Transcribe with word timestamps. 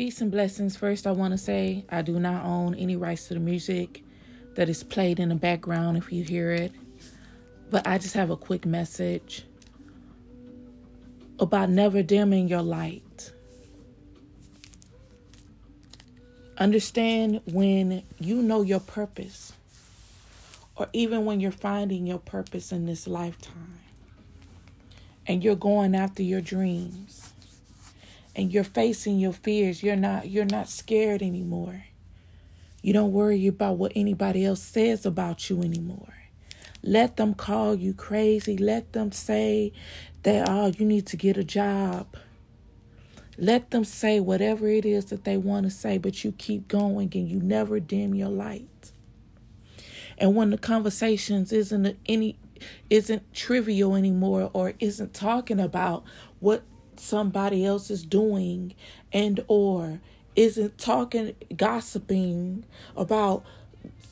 Peace 0.00 0.22
and 0.22 0.30
blessings. 0.30 0.78
First, 0.78 1.06
I 1.06 1.12
want 1.12 1.32
to 1.32 1.36
say 1.36 1.84
I 1.90 2.00
do 2.00 2.18
not 2.18 2.42
own 2.46 2.74
any 2.74 2.96
rights 2.96 3.28
to 3.28 3.34
the 3.34 3.40
music 3.40 4.02
that 4.54 4.70
is 4.70 4.82
played 4.82 5.20
in 5.20 5.28
the 5.28 5.34
background 5.34 5.98
if 5.98 6.10
you 6.10 6.24
hear 6.24 6.52
it. 6.52 6.72
But 7.68 7.86
I 7.86 7.98
just 7.98 8.14
have 8.14 8.30
a 8.30 8.36
quick 8.38 8.64
message 8.64 9.44
about 11.38 11.68
never 11.68 12.02
dimming 12.02 12.48
your 12.48 12.62
light. 12.62 13.30
Understand 16.56 17.42
when 17.44 18.02
you 18.18 18.36
know 18.36 18.62
your 18.62 18.80
purpose, 18.80 19.52
or 20.76 20.88
even 20.94 21.26
when 21.26 21.40
you're 21.40 21.52
finding 21.52 22.06
your 22.06 22.20
purpose 22.20 22.72
in 22.72 22.86
this 22.86 23.06
lifetime, 23.06 23.80
and 25.26 25.44
you're 25.44 25.56
going 25.56 25.94
after 25.94 26.22
your 26.22 26.40
dreams, 26.40 27.29
and 28.40 28.52
you're 28.52 28.64
facing 28.64 29.18
your 29.18 29.34
fears. 29.34 29.82
You're 29.82 29.96
not 29.96 30.28
you're 30.28 30.46
not 30.46 30.68
scared 30.68 31.20
anymore. 31.20 31.84
You 32.82 32.94
don't 32.94 33.12
worry 33.12 33.46
about 33.46 33.76
what 33.76 33.92
anybody 33.94 34.44
else 34.44 34.62
says 34.62 35.04
about 35.04 35.50
you 35.50 35.62
anymore. 35.62 36.14
Let 36.82 37.18
them 37.18 37.34
call 37.34 37.74
you 37.74 37.92
crazy. 37.92 38.56
Let 38.56 38.94
them 38.94 39.12
say 39.12 39.72
that, 40.22 40.48
oh, 40.48 40.68
you 40.68 40.86
need 40.86 41.06
to 41.08 41.18
get 41.18 41.36
a 41.36 41.44
job. 41.44 42.16
Let 43.36 43.70
them 43.70 43.84
say 43.84 44.18
whatever 44.18 44.66
it 44.68 44.86
is 44.86 45.06
that 45.06 45.24
they 45.24 45.36
want 45.36 45.64
to 45.64 45.70
say, 45.70 45.98
but 45.98 46.24
you 46.24 46.32
keep 46.32 46.68
going 46.68 47.10
and 47.14 47.28
you 47.28 47.40
never 47.40 47.80
dim 47.80 48.14
your 48.14 48.30
light. 48.30 48.92
And 50.16 50.34
when 50.34 50.48
the 50.48 50.58
conversations 50.58 51.52
isn't 51.52 51.98
any 52.06 52.38
isn't 52.88 53.34
trivial 53.34 53.94
anymore 53.94 54.50
or 54.52 54.74
isn't 54.80 55.14
talking 55.14 55.60
about 55.60 56.04
what 56.40 56.62
somebody 57.00 57.64
else 57.64 57.90
is 57.90 58.04
doing 58.04 58.74
and 59.12 59.40
or 59.48 60.00
isn't 60.36 60.78
talking 60.78 61.34
gossiping 61.56 62.64
about 62.96 63.44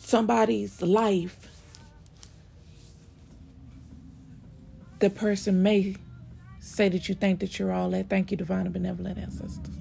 somebody's 0.01 0.83
life 0.83 1.49
the 4.99 5.11
person 5.11 5.63
may 5.63 5.95
say 6.61 6.89
that 6.89 7.09
you 7.09 7.15
think 7.15 7.41
that 7.41 7.59
you're 7.59 7.73
all 7.73 7.91
that. 7.91 8.09
Thank 8.09 8.31
you, 8.31 8.37
divine 8.37 8.67
and 8.67 8.73
benevolent 8.73 9.19
ancestors. 9.19 9.75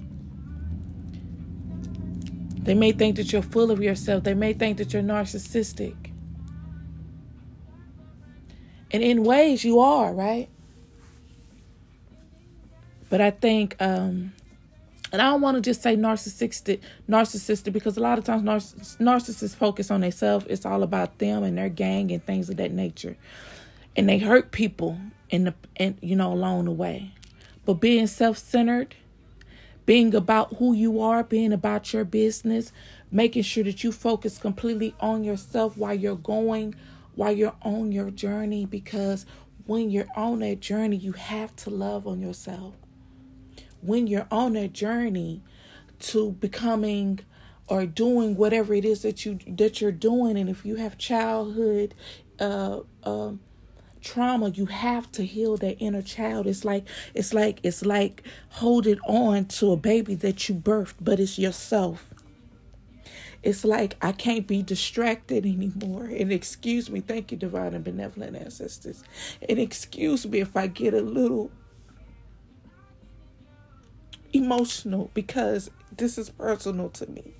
They 2.62 2.74
may 2.74 2.92
think 2.92 3.16
that 3.16 3.32
you're 3.32 3.42
full 3.42 3.70
of 3.70 3.82
yourself. 3.82 4.24
They 4.24 4.34
may 4.34 4.52
think 4.52 4.78
that 4.78 4.92
you're 4.92 5.02
narcissistic. 5.02 5.94
And 8.90 9.02
in 9.02 9.24
ways 9.24 9.64
you 9.64 9.80
are, 9.80 10.12
right? 10.12 10.48
But 13.10 13.20
I 13.20 13.30
think, 13.30 13.76
um, 13.80 14.32
and 15.12 15.22
I 15.22 15.30
don't 15.30 15.40
want 15.40 15.56
to 15.56 15.60
just 15.60 15.82
say 15.82 15.96
narcissistic, 15.96 16.80
narcissistic, 17.08 17.72
because 17.72 17.96
a 17.96 18.00
lot 18.00 18.18
of 18.18 18.24
times 18.24 18.42
narciss- 18.42 18.98
narcissists 18.98 19.54
focus 19.54 19.90
on 19.90 20.02
themselves. 20.02 20.46
It's 20.48 20.66
all 20.66 20.82
about 20.82 21.18
them 21.18 21.42
and 21.42 21.56
their 21.56 21.70
gang 21.70 22.10
and 22.12 22.22
things 22.22 22.50
of 22.50 22.56
that 22.56 22.72
nature. 22.72 23.16
And 23.96 24.08
they 24.08 24.18
hurt 24.18 24.52
people 24.52 24.98
in 25.30 25.44
the 25.44 25.54
in, 25.76 25.98
you 26.00 26.16
know 26.16 26.32
along 26.32 26.66
the 26.66 26.72
way. 26.72 27.12
But 27.64 27.74
being 27.74 28.06
self-centered 28.06 28.94
being 29.88 30.14
about 30.14 30.54
who 30.56 30.74
you 30.74 31.00
are 31.00 31.24
being 31.24 31.50
about 31.50 31.94
your 31.94 32.04
business 32.04 32.72
making 33.10 33.42
sure 33.42 33.64
that 33.64 33.82
you 33.82 33.90
focus 33.90 34.36
completely 34.36 34.94
on 35.00 35.24
yourself 35.24 35.78
while 35.78 35.94
you're 35.94 36.14
going 36.14 36.74
while 37.14 37.32
you're 37.32 37.56
on 37.62 37.90
your 37.90 38.10
journey 38.10 38.66
because 38.66 39.24
when 39.64 39.90
you're 39.90 40.06
on 40.14 40.40
that 40.40 40.60
journey 40.60 40.94
you 40.94 41.12
have 41.12 41.56
to 41.56 41.70
love 41.70 42.06
on 42.06 42.20
yourself 42.20 42.74
when 43.80 44.06
you're 44.06 44.26
on 44.30 44.54
that 44.54 44.72
journey 44.72 45.42
to 45.98 46.32
becoming 46.32 47.20
or 47.68 47.86
doing 47.86 48.36
whatever 48.36 48.72
it 48.74 48.84
is 48.84 49.02
that 49.02 49.24
you 49.24 49.38
that 49.46 49.80
you're 49.80 49.92
doing 49.92 50.36
and 50.38 50.48
if 50.48 50.64
you 50.64 50.76
have 50.76 50.96
childhood 50.96 51.94
uh, 52.40 52.80
uh, 53.04 53.32
trauma 54.00 54.48
you 54.50 54.66
have 54.66 55.10
to 55.12 55.24
heal 55.24 55.56
that 55.56 55.76
inner 55.78 56.02
child 56.02 56.46
it's 56.46 56.64
like 56.64 56.86
it's 57.14 57.34
like 57.34 57.60
it's 57.62 57.84
like 57.84 58.22
holding 58.50 58.98
on 59.00 59.44
to 59.44 59.72
a 59.72 59.76
baby 59.76 60.14
that 60.14 60.48
you 60.48 60.54
birthed 60.54 60.94
but 61.00 61.18
it's 61.20 61.38
yourself 61.38 62.14
it's 63.42 63.64
like 63.64 63.96
I 64.02 64.12
can't 64.12 64.46
be 64.46 64.62
distracted 64.62 65.46
anymore. 65.46 66.04
And 66.04 66.32
excuse 66.32 66.90
me, 66.90 67.00
thank 67.00 67.30
you, 67.30 67.38
divine 67.38 67.74
and 67.74 67.84
benevolent 67.84 68.36
ancestors. 68.36 69.04
And 69.48 69.58
excuse 69.58 70.26
me 70.26 70.40
if 70.40 70.56
I 70.56 70.66
get 70.66 70.92
a 70.92 71.00
little 71.00 71.50
emotional 74.32 75.10
because 75.14 75.70
this 75.96 76.18
is 76.18 76.30
personal 76.30 76.88
to 76.90 77.06
me. 77.10 77.34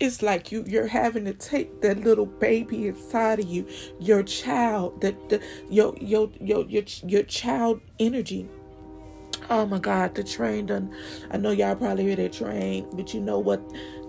It's 0.00 0.22
like 0.22 0.52
you 0.52 0.64
you're 0.66 0.86
having 0.86 1.24
to 1.24 1.34
take 1.34 1.82
that 1.82 1.98
little 2.00 2.26
baby 2.26 2.86
inside 2.88 3.40
of 3.40 3.46
you 3.46 3.66
your 4.00 4.22
child 4.22 5.00
that 5.00 5.28
the 5.28 5.42
your 5.68 5.94
your 6.00 6.30
your 6.40 6.64
your, 6.66 6.84
your 7.04 7.22
child 7.24 7.80
energy. 7.98 8.48
Oh 9.50 9.66
my 9.66 9.78
god 9.78 10.14
the 10.14 10.24
train 10.24 10.66
done 10.66 10.94
i 11.30 11.36
know 11.36 11.52
y'all 11.52 11.74
probably 11.76 12.04
hear 12.04 12.16
that 12.16 12.32
train 12.32 12.86
but 12.92 13.14
you 13.14 13.20
know 13.20 13.38
what? 13.38 13.60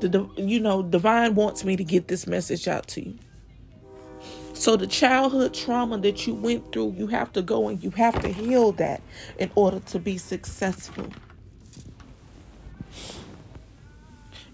The 0.01 0.27
you 0.37 0.59
know 0.59 0.81
divine 0.83 1.35
wants 1.35 1.63
me 1.63 1.75
to 1.75 1.83
get 1.83 2.07
this 2.07 2.27
message 2.27 2.67
out 2.67 2.87
to 2.89 3.05
you. 3.05 3.17
So 4.53 4.75
the 4.75 4.87
childhood 4.87 5.53
trauma 5.53 5.97
that 5.99 6.27
you 6.27 6.33
went 6.35 6.71
through 6.71 6.95
you 6.97 7.07
have 7.07 7.31
to 7.33 7.41
go 7.41 7.67
and 7.67 7.81
you 7.83 7.91
have 7.91 8.19
to 8.21 8.27
heal 8.27 8.73
that 8.73 9.01
in 9.37 9.51
order 9.55 9.79
to 9.79 9.99
be 9.99 10.17
successful 10.17 11.07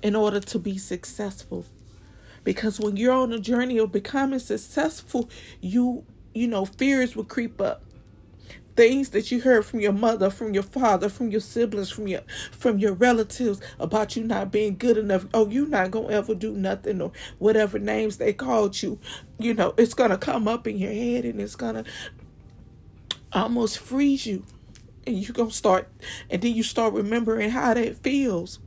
in 0.05 0.15
order 0.15 0.39
to 0.39 0.59
be 0.59 0.77
successful. 0.77 1.65
Because 2.43 2.79
when 2.79 2.95
you're 2.95 3.11
on 3.11 3.33
a 3.33 3.39
journey 3.39 3.79
of 3.79 3.91
becoming 3.91 4.37
successful, 4.37 5.27
you 5.61 6.05
you 6.31 6.47
know, 6.47 6.63
fears 6.63 7.15
will 7.15 7.23
creep 7.23 7.59
up. 7.59 7.81
Things 8.75 9.09
that 9.11 9.31
you 9.31 9.41
heard 9.41 9.65
from 9.65 9.79
your 9.79 9.93
mother, 9.93 10.29
from 10.29 10.53
your 10.53 10.61
father, 10.61 11.09
from 11.09 11.31
your 11.31 11.41
siblings, 11.41 11.89
from 11.89 12.07
your 12.07 12.21
from 12.51 12.77
your 12.77 12.93
relatives 12.93 13.59
about 13.79 14.15
you 14.15 14.23
not 14.23 14.51
being 14.51 14.77
good 14.77 14.95
enough. 14.99 15.25
Oh, 15.33 15.49
you 15.49 15.65
not 15.65 15.89
gonna 15.89 16.09
ever 16.09 16.35
do 16.35 16.53
nothing 16.53 17.01
or 17.01 17.11
whatever 17.39 17.79
names 17.79 18.17
they 18.17 18.31
called 18.31 18.83
you. 18.83 18.99
You 19.39 19.55
know, 19.55 19.73
it's 19.75 19.95
gonna 19.95 20.19
come 20.19 20.47
up 20.47 20.67
in 20.67 20.77
your 20.77 20.93
head 20.93 21.25
and 21.25 21.41
it's 21.41 21.55
gonna 21.55 21.83
almost 23.33 23.79
freeze 23.79 24.27
you. 24.27 24.45
And 25.07 25.17
you're 25.17 25.33
gonna 25.33 25.49
start 25.49 25.89
and 26.29 26.43
then 26.43 26.53
you 26.53 26.61
start 26.61 26.93
remembering 26.93 27.49
how 27.49 27.73
that 27.73 27.97
feels 28.03 28.59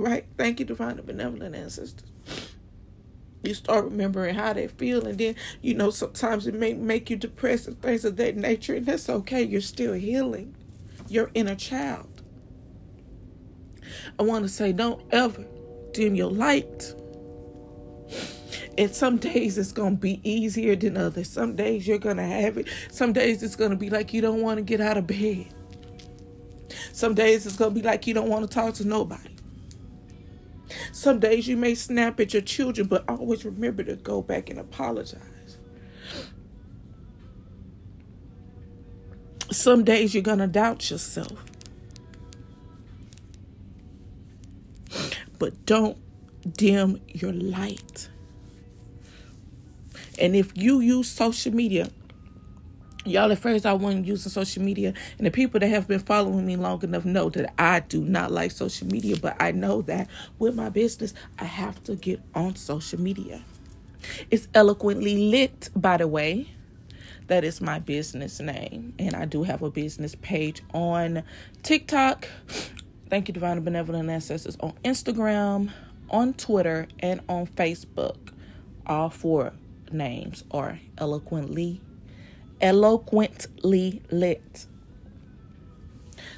Right? 0.00 0.24
Thank 0.38 0.60
you, 0.60 0.64
divine 0.64 0.96
and 0.98 1.06
benevolent 1.06 1.54
ancestors. 1.54 2.08
You 3.42 3.52
start 3.52 3.84
remembering 3.84 4.34
how 4.34 4.54
they 4.54 4.68
feel, 4.68 5.06
and 5.06 5.18
then 5.18 5.34
you 5.60 5.74
know 5.74 5.90
sometimes 5.90 6.46
it 6.46 6.54
may 6.54 6.72
make 6.72 7.10
you 7.10 7.16
depressed 7.16 7.68
and 7.68 7.80
things 7.80 8.04
of 8.06 8.16
that 8.16 8.36
nature, 8.36 8.74
and 8.74 8.86
that's 8.86 9.10
okay. 9.10 9.42
You're 9.42 9.60
still 9.60 9.92
healing 9.92 10.54
your 11.08 11.30
inner 11.34 11.54
child. 11.54 12.22
I 14.18 14.22
want 14.22 14.44
to 14.44 14.48
say, 14.48 14.72
don't 14.72 15.02
ever 15.12 15.44
dim 15.92 16.14
your 16.14 16.30
light. 16.30 16.94
And 18.78 18.94
some 18.94 19.18
days 19.18 19.58
it's 19.58 19.72
going 19.72 19.96
to 19.96 20.00
be 20.00 20.20
easier 20.22 20.76
than 20.76 20.96
others. 20.96 21.28
Some 21.28 21.56
days 21.56 21.86
you're 21.86 21.98
going 21.98 22.16
to 22.16 22.24
have 22.24 22.56
it. 22.56 22.68
Some 22.90 23.12
days 23.12 23.42
it's 23.42 23.56
going 23.56 23.70
to 23.70 23.76
be 23.76 23.90
like 23.90 24.14
you 24.14 24.22
don't 24.22 24.40
want 24.40 24.56
to 24.58 24.62
get 24.62 24.80
out 24.80 24.96
of 24.96 25.06
bed. 25.06 25.46
Some 26.92 27.14
days 27.14 27.44
it's 27.44 27.56
going 27.56 27.74
to 27.74 27.80
be 27.80 27.86
like 27.86 28.06
you 28.06 28.14
don't 28.14 28.28
want 28.28 28.48
to 28.48 28.54
talk 28.54 28.74
to 28.74 28.86
nobody. 28.86 29.29
Some 30.92 31.20
days 31.20 31.48
you 31.48 31.56
may 31.56 31.74
snap 31.74 32.20
at 32.20 32.32
your 32.32 32.42
children, 32.42 32.86
but 32.86 33.04
always 33.08 33.44
remember 33.44 33.82
to 33.84 33.96
go 33.96 34.22
back 34.22 34.50
and 34.50 34.58
apologize. 34.58 35.58
Some 39.50 39.84
days 39.84 40.14
you're 40.14 40.22
going 40.22 40.38
to 40.38 40.46
doubt 40.46 40.90
yourself. 40.90 41.44
But 45.38 45.66
don't 45.66 45.96
dim 46.56 47.00
your 47.08 47.32
light. 47.32 48.08
And 50.18 50.36
if 50.36 50.56
you 50.56 50.80
use 50.80 51.08
social 51.08 51.54
media, 51.54 51.90
Y'all, 53.06 53.32
at 53.32 53.38
first 53.38 53.64
I 53.64 53.72
wasn't 53.72 54.06
using 54.06 54.30
social 54.30 54.62
media, 54.62 54.92
and 55.16 55.26
the 55.26 55.30
people 55.30 55.58
that 55.58 55.68
have 55.68 55.88
been 55.88 56.00
following 56.00 56.44
me 56.44 56.56
long 56.56 56.82
enough 56.82 57.06
know 57.06 57.30
that 57.30 57.54
I 57.58 57.80
do 57.80 58.04
not 58.04 58.30
like 58.30 58.50
social 58.50 58.86
media, 58.88 59.16
but 59.16 59.36
I 59.40 59.52
know 59.52 59.80
that 59.82 60.06
with 60.38 60.54
my 60.54 60.68
business, 60.68 61.14
I 61.38 61.44
have 61.44 61.82
to 61.84 61.96
get 61.96 62.20
on 62.34 62.56
social 62.56 63.00
media. 63.00 63.42
It's 64.30 64.48
eloquently 64.54 65.30
lit, 65.30 65.70
by 65.74 65.96
the 65.96 66.06
way. 66.06 66.50
That 67.28 67.42
is 67.42 67.62
my 67.62 67.78
business 67.78 68.38
name, 68.38 68.92
and 68.98 69.14
I 69.14 69.24
do 69.24 69.44
have 69.44 69.62
a 69.62 69.70
business 69.70 70.14
page 70.16 70.60
on 70.74 71.22
TikTok. 71.62 72.28
Thank 73.08 73.28
you, 73.28 73.34
Divine 73.34 73.62
Benevolent 73.62 74.10
Ancestors, 74.10 74.58
on 74.60 74.74
Instagram, 74.84 75.70
on 76.10 76.34
Twitter, 76.34 76.86
and 76.98 77.22
on 77.30 77.46
Facebook. 77.46 78.16
All 78.84 79.08
four 79.08 79.54
names 79.90 80.44
are 80.50 80.80
eloquently 80.98 81.80
eloquently 82.60 84.02
lit. 84.10 84.66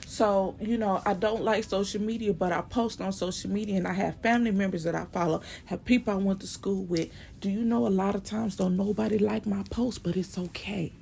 So, 0.07 0.57
you 0.61 0.77
know, 0.77 1.01
I 1.07 1.15
don't 1.15 1.43
like 1.43 1.65
social 1.65 2.03
media, 2.03 2.35
but 2.35 2.53
I 2.53 2.61
post 2.61 3.01
on 3.01 3.13
social 3.13 3.51
media 3.51 3.79
and 3.79 3.89
I 3.89 3.95
have 3.95 4.17
family 4.17 4.51
members 4.51 4.85
that 4.85 4.95
I 4.95 5.07
follow, 5.07 5.41
have 5.65 5.87
people 5.87 6.13
I 6.13 6.17
went 6.17 6.41
to 6.41 6.47
school 6.47 6.85
with. 6.85 7.09
Do 7.41 7.49
you 7.49 7.63
know 7.65 7.87
a 7.87 7.89
lot 7.89 8.15
of 8.15 8.23
times 8.23 8.57
don't 8.57 8.77
nobody 8.77 9.17
like 9.17 9.47
my 9.47 9.63
post, 9.71 10.03
but 10.03 10.17
it's 10.17 10.37
okay. 10.37 10.93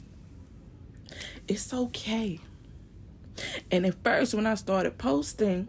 It's 1.48 1.74
okay. 1.74 2.38
And 3.70 3.84
at 3.84 3.96
first 4.04 4.32
when 4.32 4.46
I 4.46 4.54
started 4.54 4.96
posting, 4.96 5.66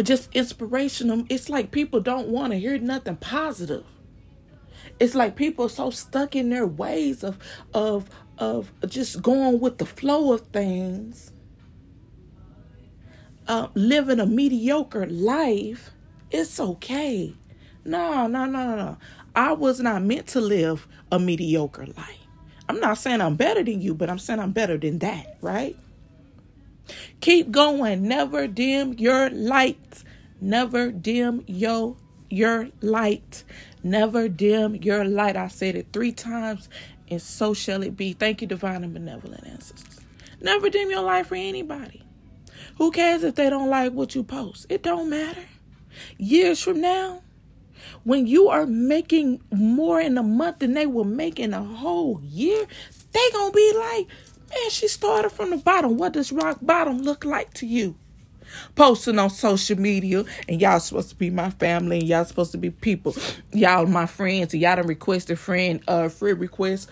just 0.00 0.28
inspirational, 0.32 1.24
it's 1.28 1.48
like 1.48 1.72
people 1.72 1.98
don't 1.98 2.28
want 2.28 2.52
to 2.52 2.58
hear 2.60 2.78
nothing 2.78 3.16
positive 3.16 3.84
it's 5.00 5.14
like 5.14 5.36
people 5.36 5.66
are 5.66 5.70
so 5.70 5.90
stuck 5.90 6.36
in 6.36 6.50
their 6.50 6.66
ways 6.66 7.24
of 7.24 7.38
of 7.74 8.10
of 8.38 8.72
just 8.88 9.22
going 9.22 9.60
with 9.60 9.78
the 9.78 9.86
flow 9.86 10.32
of 10.32 10.42
things. 10.48 11.32
Uh, 13.48 13.68
living 13.74 14.18
a 14.20 14.26
mediocre 14.26 15.06
life 15.06 15.92
it's 16.30 16.58
okay. 16.58 17.34
No 17.84 18.26
no 18.26 18.46
no 18.46 18.66
no 18.66 18.76
no. 18.76 18.98
I 19.34 19.52
was 19.52 19.80
not 19.80 20.02
meant 20.02 20.26
to 20.28 20.40
live 20.40 20.88
a 21.12 21.18
mediocre 21.18 21.86
life. 21.86 22.18
I'm 22.68 22.80
not 22.80 22.98
saying 22.98 23.20
i'm 23.20 23.36
better 23.36 23.62
than 23.62 23.80
you 23.80 23.94
but 23.94 24.10
i'm 24.10 24.18
saying 24.18 24.40
i'm 24.40 24.50
better 24.52 24.76
than 24.76 24.98
that 25.00 25.36
right? 25.40 25.76
Keep 27.20 27.50
going. 27.50 28.06
Never 28.06 28.46
dim 28.46 28.94
your 28.94 29.30
light. 29.30 30.04
Never 30.40 30.90
dim 30.92 31.44
your 31.46 31.96
your 32.30 32.68
light 32.82 33.44
Never 33.86 34.26
dim 34.26 34.74
your 34.74 35.04
light. 35.04 35.36
I 35.36 35.46
said 35.46 35.76
it 35.76 35.86
three 35.92 36.10
times, 36.10 36.68
and 37.08 37.22
so 37.22 37.54
shall 37.54 37.84
it 37.84 37.96
be. 37.96 38.14
Thank 38.14 38.40
you, 38.40 38.48
divine 38.48 38.82
and 38.82 38.92
benevolent 38.92 39.46
ancestors. 39.46 40.00
Never 40.40 40.68
dim 40.68 40.90
your 40.90 41.02
light 41.02 41.26
for 41.26 41.36
anybody. 41.36 42.02
Who 42.78 42.90
cares 42.90 43.22
if 43.22 43.36
they 43.36 43.48
don't 43.48 43.70
like 43.70 43.92
what 43.92 44.16
you 44.16 44.24
post? 44.24 44.66
It 44.68 44.82
don't 44.82 45.08
matter. 45.08 45.44
Years 46.18 46.60
from 46.60 46.80
now, 46.80 47.22
when 48.02 48.26
you 48.26 48.48
are 48.48 48.66
making 48.66 49.40
more 49.52 50.00
in 50.00 50.18
a 50.18 50.22
month 50.24 50.58
than 50.58 50.74
they 50.74 50.86
were 50.86 51.04
making 51.04 51.54
a 51.54 51.62
whole 51.62 52.20
year, 52.24 52.66
they 53.12 53.30
gonna 53.32 53.52
be 53.52 53.72
like, 53.72 54.08
man, 54.50 54.70
she 54.70 54.88
started 54.88 55.30
from 55.30 55.50
the 55.50 55.58
bottom. 55.58 55.96
What 55.96 56.14
does 56.14 56.32
rock 56.32 56.58
bottom 56.60 57.02
look 57.02 57.24
like 57.24 57.54
to 57.54 57.66
you? 57.68 57.94
Posting 58.74 59.18
on 59.18 59.30
social 59.30 59.78
media, 59.78 60.24
and 60.48 60.60
y'all 60.60 60.80
supposed 60.80 61.10
to 61.10 61.16
be 61.16 61.30
my 61.30 61.50
family, 61.50 62.00
and 62.00 62.08
y'all 62.08 62.24
supposed 62.24 62.52
to 62.52 62.58
be 62.58 62.70
people. 62.70 63.14
Y'all 63.52 63.86
my 63.86 64.06
friends, 64.06 64.52
and 64.52 64.62
y'all 64.62 64.76
done 64.76 64.86
requested 64.86 65.38
friend 65.38 65.80
uh 65.88 66.08
friend 66.08 66.40
request. 66.40 66.90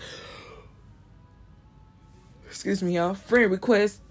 Excuse 2.47 2.81
me, 2.81 2.95
y'all. 2.95 3.13
Friend 3.13 3.51
request 3.51 4.01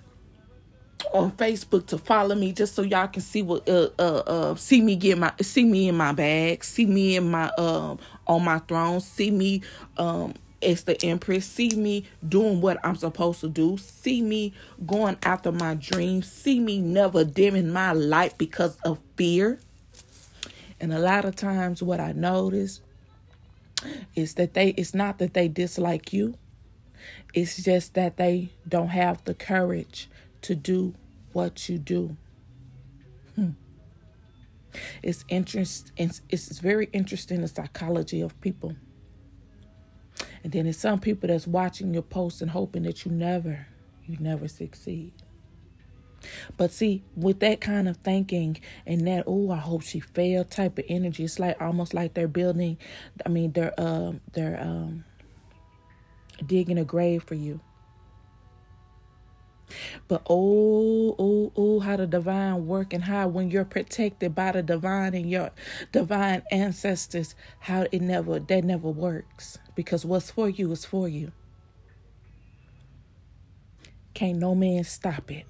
on 1.12 1.32
Facebook 1.32 1.86
to 1.86 1.98
follow 1.98 2.34
me 2.34 2.52
just 2.52 2.74
so 2.74 2.82
y'all 2.82 3.08
can 3.08 3.22
see 3.22 3.42
what 3.42 3.68
uh 3.68 3.88
uh 3.98 4.22
uh 4.26 4.54
see 4.54 4.80
me 4.80 4.96
get 4.96 5.18
my 5.18 5.32
see 5.40 5.64
me 5.64 5.88
in 5.88 5.96
my 5.96 6.12
bag, 6.12 6.64
see 6.64 6.86
me 6.86 7.16
in 7.16 7.30
my 7.30 7.50
um 7.58 7.98
on 8.26 8.44
my 8.44 8.58
throne, 8.60 9.00
see 9.00 9.30
me 9.30 9.62
um 9.96 10.34
it's 10.64 10.82
the 10.82 11.02
Empress. 11.04 11.46
See 11.46 11.70
me 11.70 12.06
doing 12.26 12.60
what 12.60 12.78
I'm 12.84 12.96
supposed 12.96 13.40
to 13.40 13.48
do. 13.48 13.76
See 13.78 14.22
me 14.22 14.54
going 14.86 15.16
after 15.22 15.52
my 15.52 15.74
dreams. 15.74 16.30
See 16.30 16.60
me 16.60 16.80
never 16.80 17.24
dimming 17.24 17.70
my 17.70 17.92
light 17.92 18.38
because 18.38 18.76
of 18.84 18.98
fear. 19.16 19.60
And 20.80 20.92
a 20.92 20.98
lot 20.98 21.24
of 21.24 21.36
times, 21.36 21.82
what 21.82 22.00
I 22.00 22.12
notice 22.12 22.80
is 24.14 24.34
that 24.34 24.54
they, 24.54 24.70
it's 24.70 24.94
not 24.94 25.18
that 25.18 25.34
they 25.34 25.48
dislike 25.48 26.12
you, 26.12 26.34
it's 27.32 27.62
just 27.62 27.94
that 27.94 28.16
they 28.16 28.50
don't 28.68 28.88
have 28.88 29.22
the 29.24 29.34
courage 29.34 30.08
to 30.42 30.54
do 30.54 30.94
what 31.32 31.68
you 31.68 31.78
do. 31.78 32.16
Hmm. 33.34 33.50
It's 35.02 35.24
interest. 35.28 35.92
It's, 35.96 36.22
it's 36.28 36.58
very 36.58 36.88
interesting 36.92 37.40
the 37.40 37.48
psychology 37.48 38.20
of 38.20 38.38
people. 38.40 38.76
And 40.44 40.52
then 40.52 40.64
there's 40.64 40.78
some 40.78 41.00
people 41.00 41.28
that's 41.28 41.46
watching 41.46 41.92
your 41.92 42.02
posts 42.02 42.42
and 42.42 42.50
hoping 42.50 42.82
that 42.84 43.04
you 43.04 43.10
never, 43.10 43.66
you 44.06 44.18
never 44.20 44.46
succeed. 44.46 45.12
But 46.56 46.70
see, 46.70 47.02
with 47.16 47.40
that 47.40 47.60
kind 47.60 47.88
of 47.88 47.96
thinking 47.98 48.60
and 48.86 49.06
that, 49.06 49.24
oh, 49.26 49.50
I 49.50 49.56
hope 49.56 49.82
she 49.82 50.00
failed 50.00 50.50
type 50.50 50.78
of 50.78 50.84
energy, 50.88 51.24
it's 51.24 51.38
like 51.38 51.60
almost 51.60 51.94
like 51.94 52.14
they're 52.14 52.28
building, 52.28 52.78
I 53.24 53.30
mean, 53.30 53.52
they're 53.52 53.78
um 53.78 54.20
they're 54.32 54.60
um 54.60 55.04
digging 56.44 56.78
a 56.78 56.84
grave 56.84 57.24
for 57.24 57.34
you. 57.34 57.60
But 60.08 60.22
oh, 60.28 61.14
oh, 61.18 61.52
oh, 61.56 61.80
how 61.80 61.96
the 61.96 62.06
divine 62.06 62.66
work 62.66 62.92
and 62.92 63.04
how 63.04 63.28
when 63.28 63.50
you're 63.50 63.64
protected 63.64 64.34
by 64.34 64.52
the 64.52 64.62
divine 64.62 65.14
and 65.14 65.30
your 65.30 65.50
divine 65.92 66.42
ancestors, 66.50 67.34
how 67.60 67.86
it 67.90 68.02
never 68.02 68.38
that 68.38 68.64
never 68.64 68.88
works. 68.88 69.58
Because 69.74 70.04
what's 70.04 70.30
for 70.30 70.48
you 70.48 70.70
is 70.72 70.84
for 70.84 71.08
you. 71.08 71.32
Can't 74.14 74.38
no 74.38 74.54
man 74.54 74.84
stop 74.84 75.30
it 75.30 75.46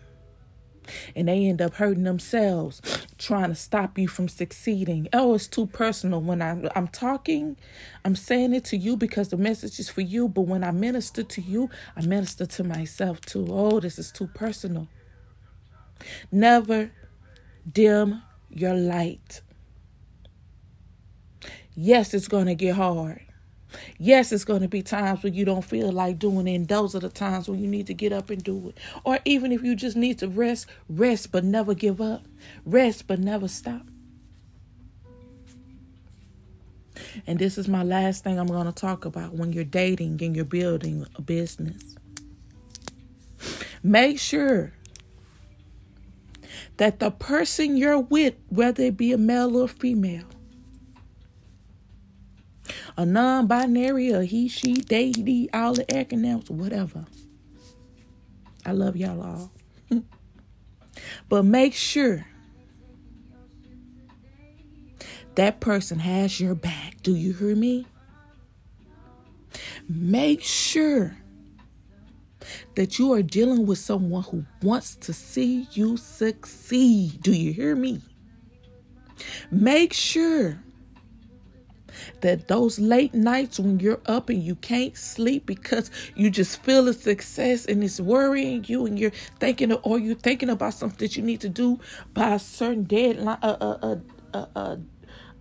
and 1.15 1.29
they 1.29 1.47
end 1.47 1.61
up 1.63 1.75
hurting 1.75 2.05
themselves 2.05 2.81
trying 3.25 3.49
to 3.49 3.55
stop 3.55 3.99
you 3.99 4.09
from 4.09 4.29
succeeding. 4.29 5.09
Oh, 5.13 5.35
it's 5.35 5.49
too 5.49 5.67
personal. 5.67 6.21
When 6.21 6.43
I'm, 6.43 6.69
I'm 6.77 6.89
talking, 6.89 7.57
I'm 8.05 8.17
saying 8.17 8.55
it 8.55 8.65
to 8.67 8.77
you 8.77 8.97
because 8.97 9.29
the 9.31 9.37
message 9.39 9.81
is 9.81 9.89
for 9.89 10.03
you. 10.03 10.29
But 10.29 10.43
when 10.43 10.65
I 10.65 10.71
minister 10.73 11.23
to 11.23 11.41
you, 11.41 11.71
I 11.97 12.03
minister 12.07 12.47
to 12.47 12.65
myself 12.65 13.21
too. 13.23 13.47
Oh, 13.51 13.81
this 13.81 13.99
is 13.99 14.13
too 14.13 14.29
personal. 14.29 14.89
Never 16.31 16.93
dim 17.71 18.23
your 18.51 18.75
light. 18.75 19.41
Yes, 21.75 22.15
it's 22.15 22.29
going 22.29 22.47
to 22.47 22.55
get 22.55 22.77
hard. 22.77 23.23
Yes, 23.99 24.33
it's 24.33 24.45
going 24.45 24.63
to 24.63 24.69
be 24.69 24.83
times 24.83 25.23
when 25.23 25.35
you 25.35 25.45
don't 25.45 25.65
feel 25.65 25.91
like 25.93 26.19
doing 26.19 26.47
it, 26.47 26.55
and 26.55 26.69
those 26.69 26.95
are 26.95 27.01
the 27.01 27.09
times 27.09 27.49
when 27.49 27.61
you 27.61 27.67
need 27.67 27.87
to 27.87 27.95
get 27.95 28.13
up 28.13 28.31
and 28.31 28.43
do 28.43 28.69
it. 28.69 28.79
Or 29.05 29.19
even 29.25 29.53
if 29.53 29.63
you 29.63 29.75
just 29.75 29.97
need 29.97 30.19
to 30.19 30.29
rest, 30.29 30.67
rest 30.89 31.33
but 31.33 31.45
never 31.45 31.75
give 31.75 32.01
up. 32.01 32.25
Rest 32.65 33.07
but 33.07 33.19
never 33.19 33.49
stop. 33.49 33.83
And 37.27 37.39
this 37.39 37.59
is 37.59 37.69
my 37.69 37.83
last 37.83 38.25
thing 38.25 38.39
I'm 38.39 38.47
going 38.47 38.67
to 38.67 38.73
talk 38.73 39.05
about 39.05 39.35
when 39.35 39.53
you're 39.53 39.65
dating 39.65 40.23
and 40.23 40.35
you're 40.35 40.45
building 40.45 41.07
a 41.17 41.23
business. 41.23 41.97
Make 43.83 44.19
sure 44.19 44.73
that 46.77 47.01
the 47.01 47.11
person 47.11 47.77
you're 47.77 47.99
with, 47.99 48.35
whether 48.49 48.85
it 48.85 48.97
be 48.97 49.13
a 49.13 49.19
male 49.19 49.57
or 49.57 49.69
female, 49.69 50.25
a 52.97 53.05
non-binary, 53.05 54.11
a 54.11 54.25
he, 54.25 54.49
she, 54.49 54.75
they, 54.75 55.11
they, 55.13 55.49
all 55.53 55.75
the 55.75 55.85
acronyms, 55.87 56.49
whatever. 56.51 57.05
I 58.65 58.73
love 58.73 58.97
y'all 58.97 59.23
all. 59.23 59.53
but 61.29 61.45
make 61.45 61.75
sure 61.75 62.27
that 65.35 65.61
person 65.61 65.99
has 65.99 66.41
your 66.41 66.55
back. 66.55 67.03
Do 67.03 67.15
you 67.15 67.33
hear 67.33 67.57
me? 67.57 67.87
Make 69.89 70.43
sure 70.43 71.17
that 72.77 72.99
you 72.99 73.13
are 73.13 73.23
dealing 73.23 73.67
with 73.67 73.79
someone 73.79 74.23
who 74.23 74.45
wants 74.63 74.97
to 74.97 75.13
see 75.13 75.69
you 75.73 75.97
succeed. 75.97 77.23
Do 77.23 77.33
you 77.33 77.53
hear 77.53 77.75
me? 77.75 78.01
Make 79.51 79.93
sure 79.93 80.64
that 82.21 82.49
those 82.49 82.79
late 82.79 83.15
nights 83.15 83.59
when 83.59 83.81
you're 83.81 84.01
up 84.07 84.29
and 84.29 84.43
you 84.43 84.55
can't 84.57 84.97
sleep 84.97 85.47
because 85.47 85.91
you 86.15 86.31
just 86.31 86.63
feel 86.63 86.89
a 86.89 86.93
success 86.93 87.67
and 87.67 87.83
it's 87.83 88.01
worrying 88.01 88.65
you 88.67 88.87
and 88.87 88.99
you're 88.99 89.13
thinking 89.39 89.73
of, 89.73 89.81
or 89.83 89.99
you're 89.99 90.15
thinking 90.15 90.51
about 90.51 90.75
something 90.75 90.99
that 90.99 91.17
you 91.17 91.23
need 91.23 91.41
to 91.41 91.49
do 91.49 91.79
by 92.13 92.35
a 92.35 92.39
certain 92.39 92.85
deadline, 92.85 93.39
a, 93.43 93.49
a, 93.49 94.01
a, 94.33 94.39
a, 94.39 94.79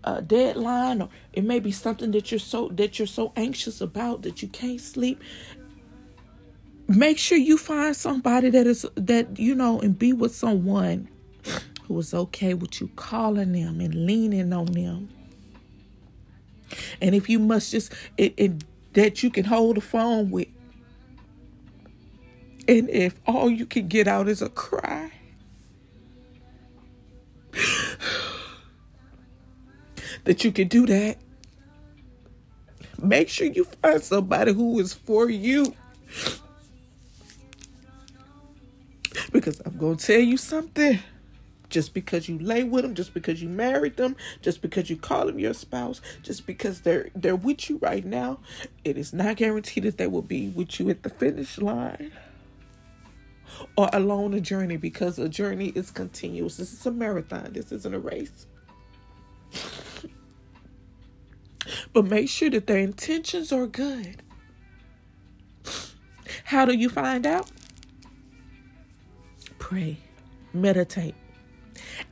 a 0.03 0.21
deadline, 0.21 1.01
or 1.01 1.09
it 1.33 1.43
may 1.43 1.59
be 1.59 1.71
something 1.71 2.11
that 2.11 2.31
you're 2.31 2.39
so 2.39 2.69
that 2.69 2.99
you're 2.99 3.07
so 3.07 3.31
anxious 3.35 3.81
about 3.81 4.21
that 4.23 4.41
you 4.41 4.47
can't 4.49 4.81
sleep. 4.81 5.21
Make 6.87 7.17
sure 7.17 7.37
you 7.37 7.57
find 7.57 7.95
somebody 7.95 8.49
that 8.49 8.67
is 8.67 8.85
that 8.95 9.39
you 9.39 9.55
know 9.55 9.79
and 9.79 9.97
be 9.97 10.13
with 10.13 10.35
someone 10.35 11.07
who 11.87 11.99
is 11.99 12.13
okay 12.13 12.53
with 12.53 12.81
you 12.81 12.89
calling 12.95 13.53
them 13.53 13.79
and 13.79 14.05
leaning 14.05 14.53
on 14.53 14.65
them 14.65 15.09
and 17.01 17.15
if 17.15 17.29
you 17.29 17.39
must 17.39 17.71
just 17.71 17.93
it, 18.17 18.33
it 18.37 18.63
that 18.93 19.23
you 19.23 19.29
can 19.29 19.45
hold 19.45 19.77
the 19.77 19.81
phone 19.81 20.31
with. 20.31 20.47
And 22.67 22.89
if 22.89 23.19
all 23.27 23.49
you 23.49 23.65
can 23.65 23.87
get 23.87 24.07
out 24.07 24.27
is 24.27 24.41
a 24.41 24.49
cry. 24.49 25.11
That 30.25 30.45
you 30.45 30.53
can 30.53 30.69
do 30.69 30.85
that. 30.85 31.17
Make 33.01 33.27
sure 33.27 33.47
you 33.47 33.65
find 33.65 34.01
somebody 34.01 34.53
who 34.53 34.79
is 34.79 34.93
for 34.93 35.29
you. 35.29 35.75
Because 39.33 39.61
I'm 39.65 39.77
going 39.77 39.97
to 39.97 40.05
tell 40.05 40.21
you 40.21 40.37
something. 40.37 40.99
Just 41.73 41.95
because 41.95 42.29
you 42.29 42.37
lay 42.37 42.63
with 42.63 42.83
them, 42.83 42.93
just 42.93 43.15
because 43.15 43.41
you 43.41 43.49
married 43.49 43.97
them, 43.97 44.15
just 44.43 44.61
because 44.61 44.91
you 44.91 44.95
call 44.95 45.25
them 45.25 45.39
your 45.39 45.55
spouse, 45.55 46.01
just 46.21 46.45
because 46.45 46.81
they're 46.81 47.09
they're 47.15 47.35
with 47.35 47.67
you 47.67 47.79
right 47.81 48.05
now, 48.05 48.37
it 48.83 48.95
is 48.95 49.11
not 49.11 49.37
guaranteed 49.37 49.83
that 49.85 49.97
they 49.97 50.05
will 50.05 50.21
be 50.21 50.49
with 50.49 50.79
you 50.79 50.91
at 50.91 51.01
the 51.01 51.09
finish 51.09 51.57
line 51.57 52.11
or 53.75 53.89
along 53.91 54.35
a 54.35 54.41
journey 54.41 54.77
because 54.77 55.17
a 55.17 55.27
journey 55.27 55.69
is 55.69 55.89
continuous. 55.89 56.57
This 56.57 56.73
is 56.73 56.85
a 56.85 56.91
marathon. 56.91 57.53
This 57.53 57.71
isn't 57.71 57.93
a 57.93 57.99
race. 57.99 58.45
but 61.93 62.05
make 62.05 62.29
sure 62.29 62.51
that 62.51 62.67
their 62.67 62.77
intentions 62.77 63.51
are 63.51 63.65
good. 63.65 64.21
How 66.43 66.65
do 66.65 66.73
you 66.73 66.89
find 66.89 67.25
out? 67.25 67.49
Pray, 69.59 69.97
meditate, 70.53 71.15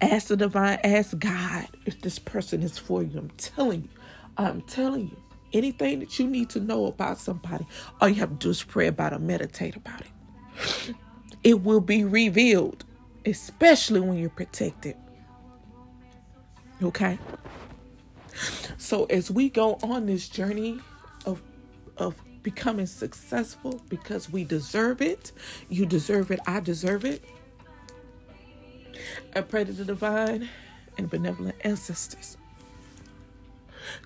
ask 0.01 0.27
the 0.27 0.38
divine, 0.38 0.79
ask 0.83 1.17
God 1.17 1.67
if 1.85 2.01
this 2.01 2.19
person 2.19 2.63
is 2.63 2.77
for 2.77 3.03
you. 3.03 3.17
I'm 3.17 3.31
telling 3.38 3.83
you, 3.83 3.89
I'm 4.38 4.61
telling 4.61 5.09
you, 5.09 5.17
anything 5.53 6.00
that 6.00 6.17
you 6.19 6.27
need 6.27 6.50
to 6.51 6.59
know 6.59 6.85
about 6.85 7.17
somebody, 7.17 7.65
all 8.00 8.09
you 8.09 8.15
have 8.15 8.29
to 8.29 8.35
do 8.35 8.50
is 8.50 8.63
pray 8.63 8.88
about 8.88 9.13
it, 9.13 9.21
meditate 9.21 9.75
about 9.75 10.01
it. 10.01 10.95
It 11.43 11.61
will 11.61 11.81
be 11.81 12.03
revealed, 12.03 12.85
especially 13.25 14.00
when 14.00 14.17
you're 14.17 14.29
protected. 14.29 14.95
Okay? 16.83 17.19
So 18.77 19.05
as 19.05 19.29
we 19.29 19.50
go 19.50 19.77
on 19.83 20.05
this 20.05 20.29
journey 20.29 20.79
of 21.25 21.41
of 21.97 22.15
becoming 22.43 22.88
successful 22.88 23.81
because 23.89 24.29
we 24.29 24.43
deserve 24.43 25.01
it, 25.01 25.31
you 25.69 25.85
deserve 25.85 26.31
it, 26.31 26.39
I 26.47 26.59
deserve 26.59 27.05
it. 27.05 27.23
I 29.36 29.41
pray 29.41 29.63
to 29.63 29.72
the 29.72 29.86
divine 29.86 30.50
and 30.98 31.10
benevolent 31.10 31.55
ancestors. 31.62 32.38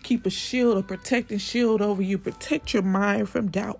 Keep 0.03 0.25
a 0.25 0.29
shield, 0.29 0.77
a 0.77 0.83
protecting 0.83 1.37
shield 1.37 1.81
over 1.81 2.01
you. 2.01 2.17
Protect 2.17 2.73
your 2.73 2.83
mind 2.83 3.29
from 3.29 3.49
doubt. 3.49 3.79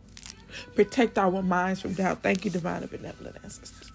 Protect 0.75 1.17
our 1.17 1.41
minds 1.41 1.81
from 1.81 1.93
doubt. 1.93 2.21
Thank 2.23 2.45
you, 2.45 2.51
divine 2.51 2.83
and 2.83 2.91
benevolent 2.91 3.37
ancestors. 3.43 3.91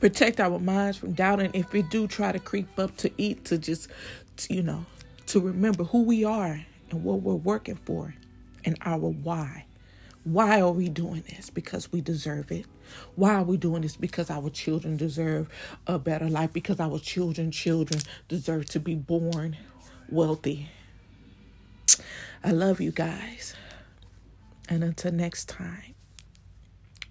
Protect 0.00 0.40
our 0.40 0.58
minds 0.58 0.96
from 0.96 1.12
doubting 1.12 1.50
if 1.54 1.72
we 1.72 1.82
do 1.82 2.06
try 2.06 2.32
to 2.32 2.38
creep 2.38 2.78
up 2.78 2.96
to 2.98 3.10
eat, 3.18 3.44
to 3.46 3.58
just, 3.58 3.88
to, 4.36 4.54
you 4.54 4.62
know, 4.62 4.86
to 5.26 5.40
remember 5.40 5.84
who 5.84 6.02
we 6.02 6.24
are 6.24 6.64
and 6.90 7.04
what 7.04 7.22
we're 7.22 7.34
working 7.34 7.74
for 7.76 8.14
and 8.64 8.78
our 8.82 8.98
why. 8.98 9.64
Why 10.24 10.60
are 10.60 10.72
we 10.72 10.88
doing 10.88 11.24
this? 11.28 11.50
Because 11.50 11.90
we 11.90 12.00
deserve 12.00 12.52
it. 12.52 12.66
Why 13.14 13.34
are 13.34 13.44
we 13.44 13.56
doing 13.56 13.82
this? 13.82 13.96
Because 13.96 14.30
our 14.30 14.50
children 14.50 14.96
deserve 14.96 15.48
a 15.86 15.98
better 15.98 16.28
life. 16.28 16.52
Because 16.52 16.80
our 16.80 16.98
children, 16.98 17.50
children 17.50 18.00
deserve 18.28 18.66
to 18.66 18.80
be 18.80 18.94
born 18.94 19.56
wealthy. 20.10 20.68
I 22.44 22.52
love 22.52 22.80
you 22.80 22.92
guys. 22.92 23.54
And 24.68 24.84
until 24.84 25.12
next 25.12 25.48
time, 25.48 25.94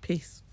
peace. 0.02 0.44